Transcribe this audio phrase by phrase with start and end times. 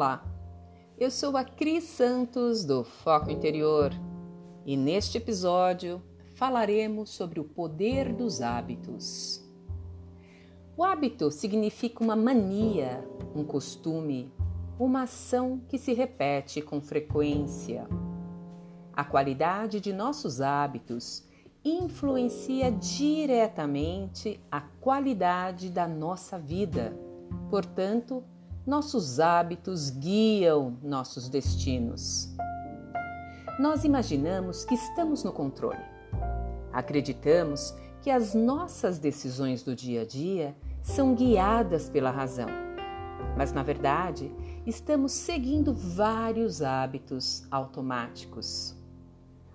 [0.00, 0.24] Olá,
[0.98, 3.92] eu sou a Cris Santos do Foco Interior
[4.64, 6.02] e neste episódio
[6.36, 9.46] falaremos sobre o poder dos hábitos.
[10.74, 14.32] O hábito significa uma mania, um costume,
[14.78, 17.86] uma ação que se repete com frequência.
[18.94, 21.28] A qualidade de nossos hábitos
[21.62, 26.98] influencia diretamente a qualidade da nossa vida.
[27.50, 28.24] Portanto,
[28.70, 32.32] nossos hábitos guiam nossos destinos.
[33.58, 35.82] Nós imaginamos que estamos no controle.
[36.72, 42.46] Acreditamos que as nossas decisões do dia a dia são guiadas pela razão.
[43.36, 44.32] Mas, na verdade,
[44.64, 48.76] estamos seguindo vários hábitos automáticos.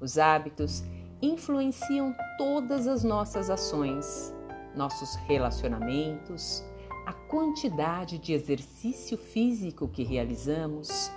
[0.00, 0.82] Os hábitos
[1.22, 4.34] influenciam todas as nossas ações,
[4.74, 6.64] nossos relacionamentos,
[7.06, 11.08] a quantidade de exercício físico que realizamos,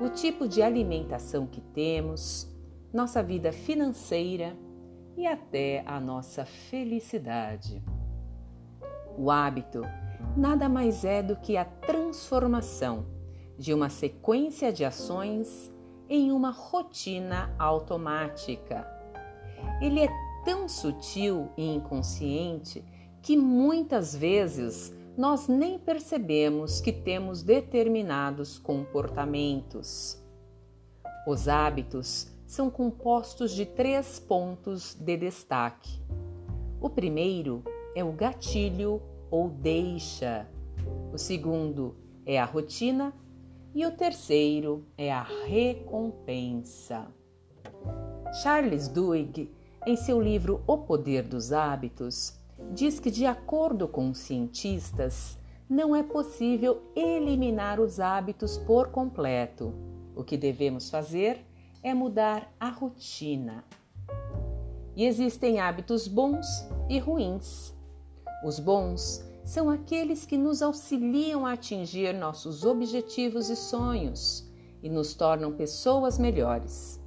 [0.00, 2.52] o tipo de alimentação que temos,
[2.92, 4.56] nossa vida financeira
[5.16, 7.80] e até a nossa felicidade.
[9.16, 9.82] O hábito
[10.36, 13.06] nada mais é do que a transformação
[13.56, 15.72] de uma sequência de ações
[16.08, 18.84] em uma rotina automática.
[19.80, 20.08] Ele é
[20.44, 22.84] tão sutil e inconsciente
[23.22, 30.22] que muitas vezes nós nem percebemos que temos determinados comportamentos.
[31.26, 36.00] Os hábitos são compostos de três pontos de destaque.
[36.80, 39.00] O primeiro é o gatilho
[39.30, 40.46] ou deixa,
[41.12, 43.12] o segundo é a rotina
[43.74, 47.08] e o terceiro é a recompensa.
[48.42, 49.50] Charles Duhigg,
[49.86, 52.38] em seu livro O Poder dos Hábitos,
[52.72, 59.74] diz que, de acordo com cientistas, não é possível eliminar os hábitos por completo.
[60.14, 61.44] O que devemos fazer
[61.82, 63.64] é mudar a rotina.
[64.94, 66.46] E existem hábitos bons
[66.88, 67.74] e ruins.
[68.44, 74.48] Os bons são aqueles que nos auxiliam a atingir nossos objetivos e sonhos
[74.82, 77.00] e nos tornam pessoas melhores,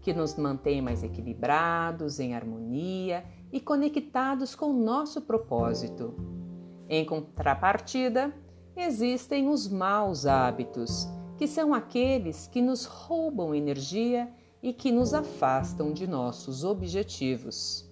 [0.00, 6.14] que nos mantêm mais equilibrados, em harmonia e conectados com nosso propósito.
[6.88, 8.34] Em contrapartida,
[8.76, 14.28] existem os maus hábitos, que são aqueles que nos roubam energia
[14.62, 17.88] e que nos afastam de nossos objetivos.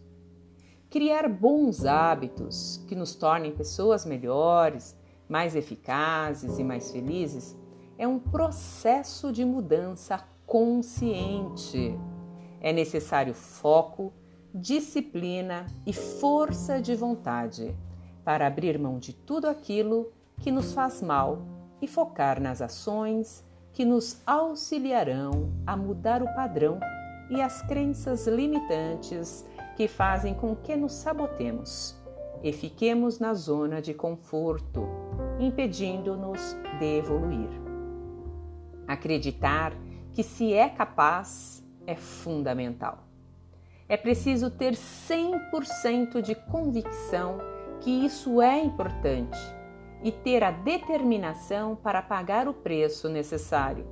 [0.91, 4.97] Criar bons hábitos que nos tornem pessoas melhores,
[5.29, 7.57] mais eficazes e mais felizes
[7.99, 11.99] é um processo de mudança consciente.
[12.61, 14.13] É necessário foco,
[14.55, 17.77] disciplina e força de vontade
[18.25, 21.43] para abrir mão de tudo aquilo que nos faz mal
[21.81, 26.81] e focar nas ações que nos auxiliarão a mudar o padrão
[27.31, 31.97] e as crenças limitantes que fazem com que nos sabotemos
[32.43, 34.89] e fiquemos na zona de conforto,
[35.39, 37.51] impedindo-nos de evoluir.
[38.87, 39.73] Acreditar
[40.13, 43.08] que se é capaz é fundamental.
[43.89, 47.39] É preciso ter 100% de convicção
[47.81, 49.39] que isso é importante
[50.03, 53.87] e ter a determinação para pagar o preço necessário.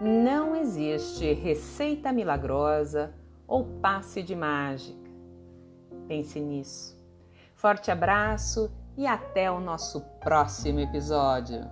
[0.00, 3.14] Não existe receita milagrosa
[3.46, 5.10] ou passe de mágica.
[6.06, 6.96] Pense nisso.
[7.54, 11.66] Forte abraço e até o nosso próximo episódio.